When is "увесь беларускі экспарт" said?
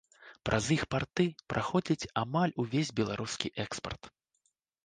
2.65-4.11